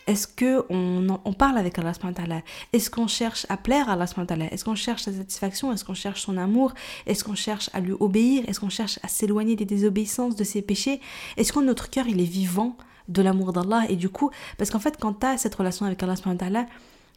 [0.07, 2.41] Est-ce qu'on on parle avec Allah subhanahu wa ta'ala?
[2.73, 4.53] Est-ce qu'on cherche à plaire à Allah subhanahu wa ta'ala?
[4.53, 5.71] Est-ce qu'on cherche sa satisfaction?
[5.71, 6.73] Est-ce qu'on cherche son amour?
[7.05, 8.43] Est-ce qu'on cherche à lui obéir?
[8.47, 10.99] Est-ce qu'on cherche à s'éloigner des désobéissances, de ses péchés?
[11.37, 12.75] Est-ce que notre cœur, il est vivant
[13.07, 13.83] de l'amour d'Allah.
[13.89, 16.15] Et du coup, parce qu'en fait, quand tu as cette relation avec Allah,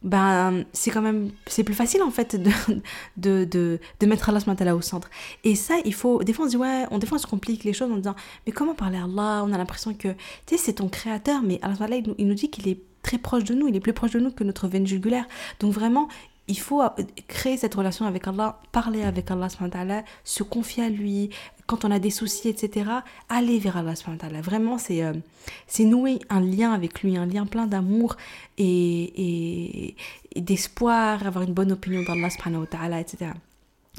[0.03, 2.51] ben, c'est quand même, c'est plus facile en fait de,
[3.17, 5.09] de, de, mettre Allah au centre.
[5.43, 7.73] Et ça, il faut, des fois on se dit, ouais, on, des fois complique les
[7.73, 9.43] choses en disant, mais comment parler à Allah?
[9.45, 10.09] On a l'impression que,
[10.45, 13.53] tu sais, c'est ton créateur, mais Allah, il nous dit qu'il est très proche de
[13.55, 15.25] nous, il est plus proche de nous que notre veine jugulaire.
[15.59, 16.09] Donc vraiment,
[16.47, 16.89] il faut euh,
[17.27, 19.49] créer cette relation avec Allah, parler avec Allah,
[20.23, 21.29] se confier à lui,
[21.65, 22.89] quand on a des soucis, etc.,
[23.29, 23.93] aller vers Allah.
[24.41, 25.13] Vraiment, c'est euh,
[25.79, 28.15] nouer un lien avec lui, un lien plein d'amour
[28.57, 29.95] et,
[30.35, 33.31] et, d'espoir, avoir une bonne opinion d'Allah, etc.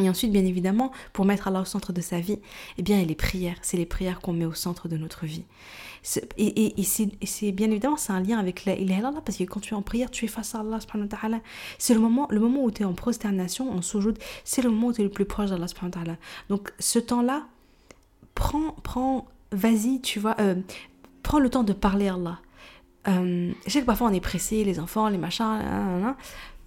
[0.00, 2.38] Et ensuite, bien évidemment, pour mettre Allah au centre de sa vie,
[2.76, 3.56] eh bien, les prières.
[3.62, 5.44] C'est les prières qu'on met au centre de notre vie.
[6.36, 9.74] Et, et, c'est bien évidemment, c'est un lien avec la ilaha parce que quand tu
[9.74, 10.78] es en prière, tu es face à Allah.
[11.78, 14.88] C'est le moment, le moment où tu es en prosternation, en soujoud, c'est le moment
[14.88, 16.16] où tu es le plus proche d'Allah.
[16.48, 17.46] Donc, ce temps-là,
[18.36, 20.54] prends, prends, vas-y, tu vois, euh,
[21.24, 22.38] prends le temps de parler à Allah.
[23.08, 26.14] Euh, je sais que parfois on est pressé, les enfants, les machins,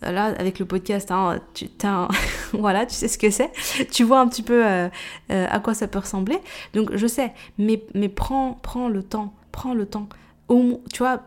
[0.01, 1.69] avec le podcast, hein, tu,
[2.53, 3.51] voilà, tu sais ce que c'est.
[3.91, 4.89] Tu vois un petit peu euh,
[5.29, 6.37] à quoi ça peut ressembler.
[6.73, 8.57] Donc je sais, mais, mais prends,
[8.89, 10.07] le temps, prends le temps.
[10.47, 11.21] Au, tu vois,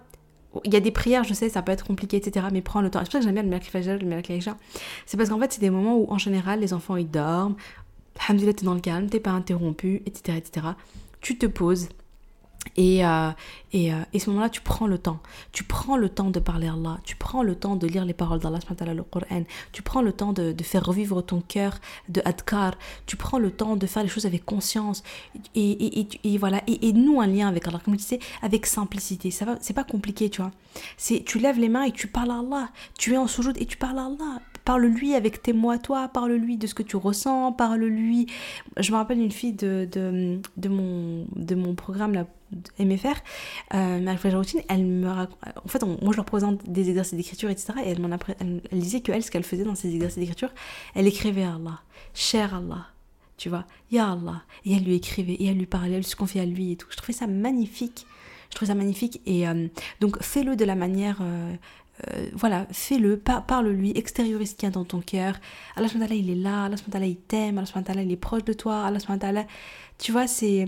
[0.64, 2.46] il y a des prières, je sais, ça peut être compliqué, etc.
[2.52, 3.00] Mais prends le temps.
[3.00, 4.54] C'est pour ça que j'aime bien le Merkifajal, le Merkifajal.
[5.06, 7.56] C'est parce qu'en fait, c'est des moments où, en général, les enfants, ils dorment,
[8.20, 10.66] Alhamdulillah, t'es dans le calme, t'es pas interrompu, etc., etc.
[11.20, 11.88] Tu te poses,
[12.76, 13.30] et, euh,
[13.72, 15.20] et, euh, et, ce moment-là, tu prends le temps.
[15.52, 16.98] Tu prends le temps de parler à Allah.
[17.04, 18.58] Tu prends le temps de lire les paroles d'Allah,
[18.94, 19.44] le Coran.
[19.72, 22.74] Tu prends le temps de, de, faire revivre ton cœur de adkar.
[23.06, 25.02] Tu prends le temps de faire les choses avec conscience.
[25.54, 26.62] Et, et, et voilà.
[26.66, 29.30] Et, nous, un lien avec Allah, comme tu sais, avec simplicité.
[29.30, 30.50] Ça va, c'est pas compliqué, tu vois.
[30.96, 32.68] C'est, tu lèves les mains et tu parles à Allah.
[32.98, 34.40] Tu es en soujoud et tu parles à Allah.
[34.64, 38.28] Parle-lui avec tes mots à toi, parle-lui de ce que tu ressens, parle-lui.
[38.78, 42.26] Je me rappelle une fille de, de, de, mon, de mon programme, là,
[42.78, 43.16] MFR,
[43.74, 47.72] euh, routine, elle me en fait, moi je leur présente des exercices d'écriture, etc.
[47.84, 50.50] Et elle, m'en elle, elle disait que elle, ce qu'elle faisait dans ces exercices d'écriture,
[50.94, 51.80] elle écrivait à Allah,
[52.14, 52.86] cher Allah,
[53.36, 54.42] tu vois, Ya Allah.
[54.64, 56.86] Et elle lui écrivait, et elle lui parlait, elle se confiait à lui et tout.
[56.90, 58.06] Je trouvais ça magnifique.
[58.50, 59.20] Je trouvais ça magnifique.
[59.26, 59.66] Et euh,
[60.00, 61.18] donc, fais-le de la manière.
[61.20, 61.54] Euh,
[62.08, 65.36] euh, voilà, fais-le, parle-lui, extériorise ce qu'il y a dans ton cœur.
[65.76, 68.98] Allah il est là, Allah il t'aime, Allah il est proche de toi, Allah
[69.98, 70.66] tu vois, c'est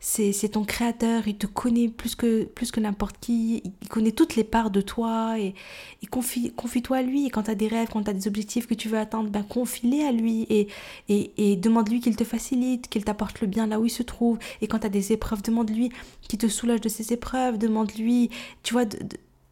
[0.00, 4.36] c'est ton créateur, il te connaît plus que, plus que n'importe qui, il connaît toutes
[4.36, 5.54] les parts de toi et,
[6.10, 7.26] confie, confie-toi à lui.
[7.26, 9.30] Et quand tu as des rêves, quand tu as des objectifs que tu veux atteindre,
[9.30, 10.68] ben confie-les à lui et,
[11.08, 14.38] et, et demande-lui qu'il te facilite, qu'il t'apporte le bien là où il se trouve.
[14.60, 15.90] Et quand tu as des épreuves, demande-lui
[16.22, 18.30] qu'il te soulage de ces épreuves, demande-lui,
[18.62, 18.84] tu vois,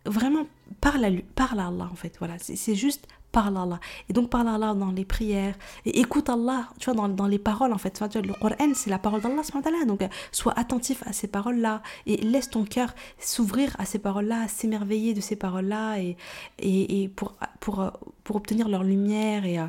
[0.04, 0.46] vraiment
[0.80, 2.16] parle à lui, parle à Allah en fait.
[2.18, 3.06] Voilà, c'est juste
[3.36, 3.80] parle à Allah.
[4.08, 5.56] Et donc parle à Allah dans les prières.
[5.84, 7.90] Et écoute Allah, tu vois, dans, dans les paroles en fait.
[7.90, 9.84] Tu vois, le Coran, c'est la parole d'Allah.
[9.86, 11.82] Donc euh, sois attentif à ces paroles-là.
[12.06, 15.98] Et laisse ton cœur s'ouvrir à ces paroles-là, s'émerveiller de ces paroles-là.
[15.98, 16.16] Et,
[16.58, 17.90] et, et, pour, pour, euh,
[18.24, 19.44] pour obtenir leur lumière.
[19.44, 19.66] Et, euh,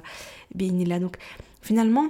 [0.92, 1.00] là.
[1.00, 1.18] Donc
[1.62, 2.08] finalement,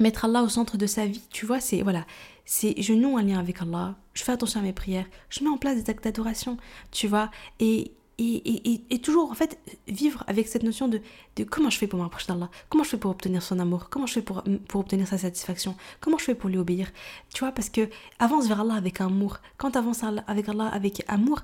[0.00, 2.04] mettre Allah au centre de sa vie, tu vois, c'est voilà,
[2.44, 5.50] c'est je noue un lien avec Allah, je fais attention à mes prières, je mets
[5.50, 6.56] en place des actes d'adoration,
[6.90, 11.00] tu vois, et et, toujours en fait vivre avec cette notion de,
[11.48, 14.14] comment je fais pour m'approcher d'Allah, comment je fais pour obtenir son amour, comment je
[14.14, 16.90] fais pour, pour obtenir sa satisfaction, comment je fais pour lui obéir?
[17.32, 19.38] Tu vois, parce que avance vers Allah avec amour.
[19.56, 21.40] Quand tu avances avec Allah avec amour,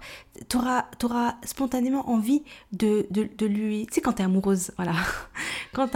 [0.48, 3.86] tu auras, spontanément envie de, de, lui.
[3.86, 4.94] Tu sais, quand tu es amoureuse, voilà.
[5.72, 5.88] Quand,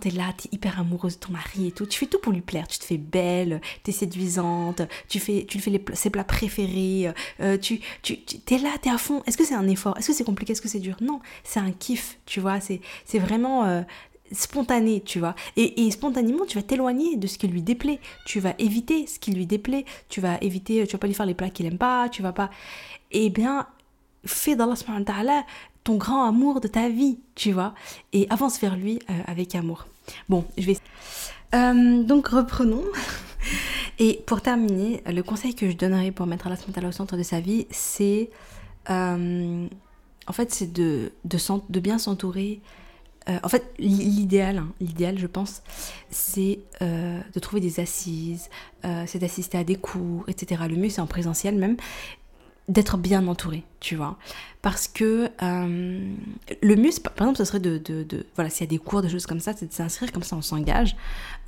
[0.00, 2.18] tu es là, tu es hyper amoureuse de ton mari et tout, tu fais tout
[2.18, 2.66] pour lui plaire.
[2.66, 6.24] Tu te fais belle, tu es séduisante, tu, fais, tu lui fais les, ses plats
[6.24, 9.22] préférés, euh, tu, tu, es là, tu es à fond.
[9.26, 9.94] Est-ce que c'est un effort?
[10.12, 10.96] C'est compliqué Est-ce que c'est dur?
[11.00, 12.58] Non, c'est un kiff, tu vois.
[12.60, 13.82] C'est vraiment euh,
[14.32, 15.34] spontané, tu vois.
[15.56, 18.00] Et, spontanément, tu vas t'éloigner de ce qui lui déplaît.
[18.26, 19.84] Tu vas éviter ce qui lui déplaît.
[20.08, 22.08] Tu vas éviter, tu vas pas lui faire les plats qu'il aime pas.
[22.08, 22.50] Tu vas pas.
[23.10, 23.66] Eh bien,
[24.24, 25.44] fais d'Allah
[25.82, 27.74] ton grand amour de ta vie, tu vois.
[28.12, 29.86] Et avance vers lui euh, avec amour.
[30.28, 30.76] Bon, je vais.
[31.54, 32.84] Euh, donc reprenons.
[33.98, 36.56] Et pour terminer, le conseil que je donnerais pour mettre Allah
[36.88, 38.30] au centre de sa vie, c'est
[40.30, 42.60] en fait c'est de, de, bien s'entourer.
[43.28, 45.62] Euh, en fait, l'idéal, hein, l'idéal, je pense,
[46.08, 48.48] c'est euh, de trouver des assises,
[49.06, 50.62] c'est d'assister à des cours, etc.
[50.68, 51.76] Le mieux, c'est en présentiel même
[52.70, 54.16] d'être bien entouré, tu vois.
[54.62, 56.14] Parce que euh,
[56.62, 59.08] le mieux, par exemple, ce serait de, de, voilà, s'il y a des cours, des
[59.08, 60.96] choses comme ça, c'est de s'inscrire, comme ça on s'engage.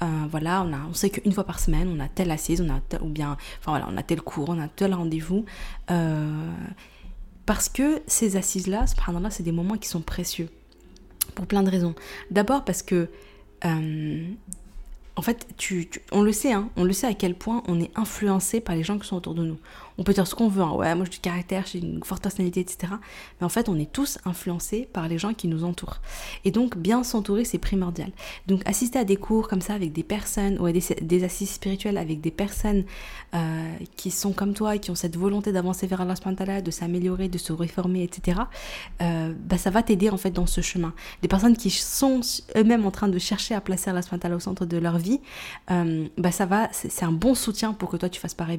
[0.02, 2.68] Euh, voilà, on, a, on sait qu'une fois par semaine, on a telle assise, on
[2.68, 5.44] a ou bien, enfin voilà, on a tel cours, on a tel rendez-vous.
[7.42, 10.48] Euh, parce que ces assises-là, subhanallah, c'est des moments qui sont précieux.
[11.34, 11.94] Pour plein de raisons.
[12.30, 13.08] D'abord parce que
[15.14, 15.46] en fait,
[16.10, 18.82] on le sait, hein, on le sait à quel point on est influencé par les
[18.82, 19.58] gens qui sont autour de nous.
[19.98, 22.22] On peut dire ce qu'on veut, hein, ouais, moi j'ai du caractère, j'ai une forte
[22.22, 22.94] personnalité, etc.
[23.40, 25.98] Mais en fait, on est tous influencés par les gens qui nous entourent.
[26.44, 28.10] Et donc, bien s'entourer, c'est primordial.
[28.46, 31.98] Donc, assister à des cours comme ça avec des personnes, ou à des, assises spirituelles
[31.98, 32.84] avec des personnes
[33.34, 36.14] euh, qui sont comme toi, qui ont cette volonté d'avancer vers Allah,
[36.62, 38.40] de s'améliorer, de se réformer, etc.,
[39.00, 40.92] euh, bah, ça va t'aider en fait dans ce chemin.
[41.22, 42.20] Des personnes qui sont
[42.56, 45.20] eux-mêmes en train de chercher à placer Allah au centre de leur vie,
[45.70, 48.58] euh, bah, ça va, c'est un bon soutien pour que toi tu fasses pareil,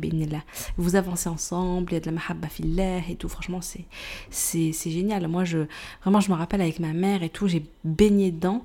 [0.77, 3.29] Vous avancez ensemble, il y a de la mahabba fillah et tout.
[3.29, 3.85] Franchement, c'est,
[4.29, 5.27] c'est, génial.
[5.27, 5.59] Moi, je,
[6.01, 8.63] vraiment, je me rappelle avec ma mère et tout, j'ai baigné dedans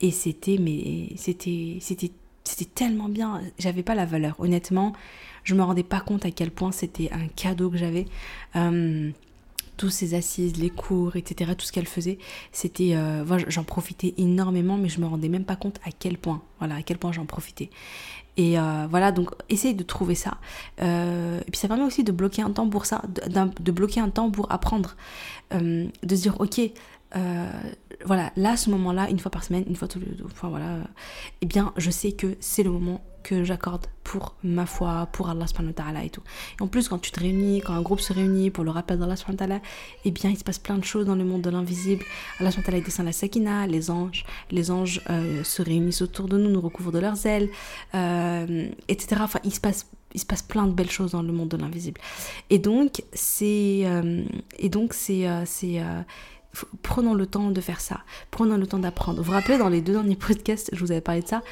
[0.00, 2.10] et c'était, mais c'était, c'était,
[2.44, 3.42] c'était tellement bien.
[3.58, 4.34] J'avais pas la valeur.
[4.38, 4.92] Honnêtement,
[5.44, 8.06] je me rendais pas compte à quel point c'était un cadeau que j'avais.
[8.56, 9.10] Euh,
[9.78, 12.18] tous ces assises, les cours, etc., tout ce qu'elle faisait,
[12.52, 16.42] c'était, euh, j'en profitais énormément, mais je me rendais même pas compte à quel point,
[16.58, 17.70] voilà, à quel point j'en profitais.
[18.38, 20.38] Et euh, voilà, donc essaye de trouver ça.
[20.80, 24.08] Euh, et puis ça permet aussi de bloquer un temps pour ça, de, bloquer un
[24.08, 24.96] temps pour apprendre.
[25.52, 26.60] Euh, de se dire, ok,
[28.04, 30.76] voilà, là, ce moment-là, une fois par semaine, une fois tous les deux, enfin voilà,
[31.40, 35.46] eh bien, je sais que c'est le moment que j'accorde pour ma foi, pour Allah
[35.46, 36.22] subhanahu wa ta'ala et tout.
[36.58, 38.98] Et en plus, quand tu te réunis, quand un groupe se réunit pour le rappel
[38.98, 39.60] d'Allah subhanahu wa ta'ala,
[40.06, 42.04] eh bien, il se passe plein de choses dans le monde de l'invisible.
[42.40, 46.26] Allah subhanahu wa ta'ala descend la sakina, les anges, les anges euh, se réunissent autour
[46.26, 47.50] de nous, nous recouvrent de leurs ailes,
[47.94, 49.20] euh, etc.
[49.20, 51.58] Enfin, il se passe il se passe plein de belles choses dans le monde de
[51.58, 52.00] l'invisible.
[52.48, 53.82] Et donc, c'est.
[53.84, 54.24] Euh,
[54.58, 55.26] et donc, c'est.
[55.44, 55.82] c'est
[56.82, 58.00] prenons le temps de faire ça.
[58.30, 59.18] Prenons le temps d'apprendre.
[59.18, 61.42] Vous vous rappelez, dans les deux derniers podcasts, je vous avais parlé de ça,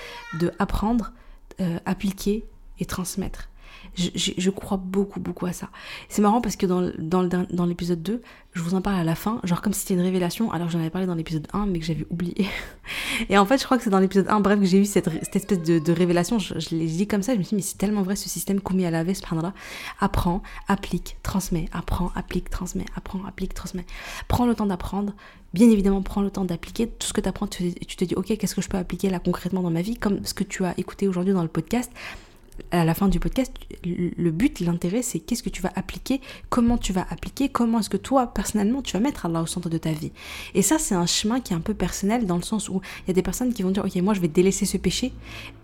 [0.41, 1.13] de apprendre
[1.61, 2.45] euh, appliquer
[2.79, 3.49] et transmettre.
[3.97, 5.71] Je, crois beaucoup, beaucoup à ça.
[6.09, 8.21] C'est marrant parce que dans, dans, l'épisode 2,
[8.53, 10.81] je vous en parle à la fin, genre comme si c'était une révélation, alors j'en
[10.81, 12.47] avais parlé dans l'épisode 1, mais que j'avais oublié.
[13.31, 15.09] Et en fait, je crois que c'est dans l'épisode 1, bref, que j'ai eu cette,
[15.23, 16.39] cette espèce de, révélation.
[16.39, 18.61] Je, l'ai dit comme ça, je me suis dit, mais c'est tellement vrai ce système
[18.61, 19.55] Koumi à la veste, là
[19.99, 23.87] Apprends, applique, transmet, apprends, applique, transmet, apprends, applique, transmet.
[24.29, 25.15] Prends le temps d'apprendre,
[25.55, 27.47] bien évidemment, prends le temps d'appliquer tout ce que tu apprends.
[27.47, 30.25] Tu te dis, ok, qu'est-ce que je peux appliquer là concrètement dans ma vie, comme
[30.25, 31.91] ce que tu as écouté aujourd'hui dans le podcast
[32.71, 33.53] à la fin du podcast,
[33.85, 37.91] le but, l'intérêt, c'est qu'est-ce que tu vas appliquer, comment tu vas appliquer, comment est-ce
[37.91, 40.13] que toi, personnellement, tu vas mettre Allah au centre de ta vie.
[40.55, 43.09] Et ça, c'est un chemin qui est un peu personnel dans le sens où il
[43.09, 45.13] y a des personnes qui vont dire, ok, moi, je vais délaisser ce péché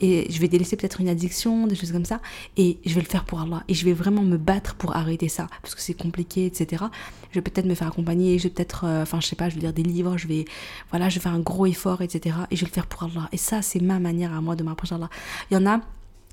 [0.01, 2.21] et je vais délaisser peut-être une addiction, des choses comme ça,
[2.57, 3.65] et je vais le faire pour Allah.
[3.69, 6.85] Et je vais vraiment me battre pour arrêter ça, parce que c'est compliqué, etc.
[7.31, 9.55] Je vais peut-être me faire accompagner, je vais peut-être, euh, enfin, je sais pas, je
[9.55, 10.45] vais lire des livres, je vais,
[10.91, 12.37] voilà, je vais faire un gros effort, etc.
[12.51, 13.29] Et je vais le faire pour Allah.
[13.33, 15.11] Et ça, c'est ma manière à moi de m'approcher Allah.
[15.51, 15.81] Il y en a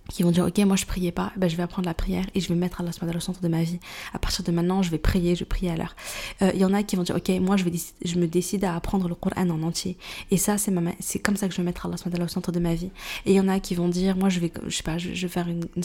[0.09, 1.31] qui vont dire ok moi je priais pas.
[1.37, 3.63] Ben, je vais apprendre la prière et je vais mettre Allah au centre de ma
[3.63, 3.79] vie.
[4.13, 5.95] À partir de maintenant je vais prier je prier à l'heure.
[6.41, 7.71] Euh, il y en a qui vont dire ok moi je vais
[8.03, 9.97] je me décide à apprendre le Coran en entier.
[10.31, 12.59] Et ça c'est ma c'est comme ça que je vais mettre Allah au centre de
[12.59, 12.91] ma vie.
[13.25, 15.09] Et il y en a qui vont dire moi je vais je sais pas je,
[15.09, 15.83] vais faire une, une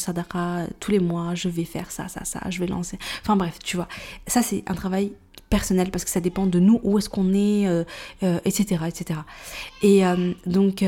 [0.81, 2.99] tous les mois je vais faire ça ça ça je vais lancer.
[3.23, 3.89] Enfin bref tu vois.
[4.27, 5.13] Ça c'est un travail
[5.55, 7.65] personnel parce que ça dépend de nous, où est-ce qu'on est,
[8.45, 9.21] etc., euh, etc.
[9.83, 10.85] Et euh, euh, donc,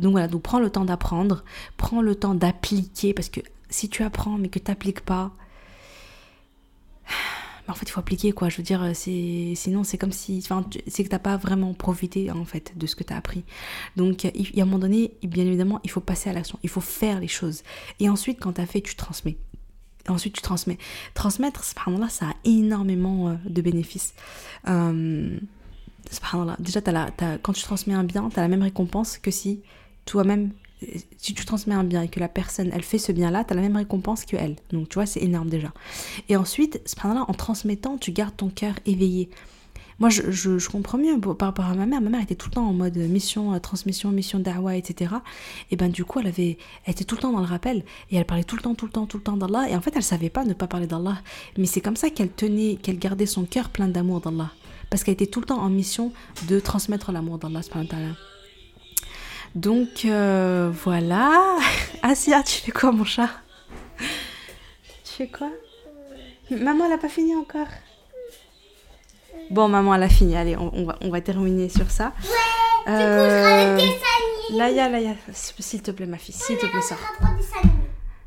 [0.00, 1.44] donc voilà, donc prends le temps d'apprendre,
[1.76, 5.32] prends le temps d'appliquer parce que si tu apprends mais que tu n'appliques pas,
[7.68, 10.64] en fait il faut appliquer quoi, je veux dire, c'est sinon c'est comme si, enfin,
[10.86, 13.44] c'est que t'as pas vraiment profité en fait de ce que tu as appris.
[13.96, 16.70] Donc il y a un moment donné, bien évidemment, il faut passer à l'action, il
[16.70, 17.62] faut faire les choses.
[18.00, 19.36] Et ensuite quand tu as fait, tu transmets
[20.08, 20.78] ensuite tu transmets.
[21.14, 21.64] Transmettre,
[21.98, 24.14] là ça a énormément euh, de bénéfices.
[24.68, 25.38] Euh,
[26.58, 26.80] déjà,
[27.42, 29.60] quand tu transmets un bien, tu as la même récompense que si
[30.04, 30.50] toi-même,
[31.16, 33.56] si tu transmets un bien et que la personne, elle fait ce bien-là, tu as
[33.56, 34.56] la même récompense que elle.
[34.70, 35.72] Donc, tu vois, c'est énorme déjà.
[36.28, 36.80] Et ensuite,
[37.14, 39.30] là en transmettant, tu gardes ton cœur éveillé.
[39.98, 42.02] Moi, je, comprends mieux par rapport à ma mère.
[42.02, 45.14] Ma mère était tout le temps en mode mission, euh, transmission, mission d'Awa, etc.
[45.70, 48.16] Et ben du coup, elle avait, elle était tout le temps dans le rappel et
[48.16, 49.70] elle parlait tout le temps, tout le temps, tout le temps d'Allah.
[49.70, 51.16] Et en fait, elle savait pas ne pas parler d'Allah.
[51.56, 54.50] Mais c'est comme ça qu'elle tenait, qu'elle gardait son cœur plein d'amour d'Allah.
[54.90, 56.12] Parce qu'elle était tout le temps en mission
[56.46, 57.62] de transmettre l'amour d'Allah.
[59.54, 61.56] Donc euh, voilà.
[62.02, 63.30] Asia, tu fais quoi mon chat?
[65.04, 65.50] Fais quoi?
[66.50, 67.66] Maman, elle a pas fini encore?
[69.50, 70.36] Bon, maman, elle a fini.
[70.36, 72.12] Allez, on, va, on va terminer sur ça.
[72.86, 73.78] Ouais, euh...
[74.52, 76.98] Laïa, Laïa, s'il te plaît, ma fille, s'il te plaît, sors.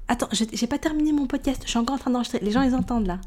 [0.07, 1.61] Attends, j'ai pas terminé mon podcast.
[1.65, 2.39] Je suis encore en train d'enregistrer.
[2.41, 3.19] Les gens, ils entendent là.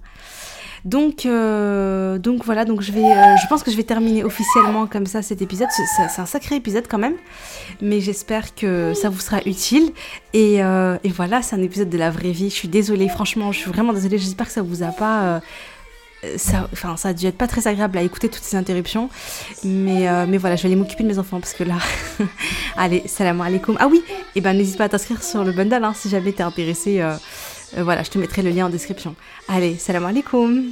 [0.84, 4.88] Donc, euh, donc voilà, donc je vais, euh, je pense que je vais terminer officiellement
[4.88, 5.68] comme ça cet épisode.
[5.70, 7.14] C'est un sacré épisode quand même,
[7.80, 9.92] mais j'espère que ça vous sera utile.
[10.32, 12.50] Et, euh, et voilà, c'est un épisode de la vraie vie.
[12.50, 14.18] Je suis désolée, franchement, je suis vraiment désolée.
[14.18, 15.40] J'espère que ça vous a pas
[16.36, 19.08] ça, enfin, ça a dû être pas très agréable à écouter toutes ces interruptions.
[19.64, 21.76] Mais, mais voilà, je vais aller m'occuper de mes enfants parce que là.
[22.76, 23.76] Allez, salam alaikum.
[23.80, 24.02] Ah oui,
[24.34, 27.00] et ben n'hésite pas à t'inscrire sur le bundle hein, si jamais t'es intéressé.
[27.00, 27.16] Euh,
[27.78, 29.14] voilà, je te mettrai le lien en description.
[29.48, 30.70] Allez, salam alaikum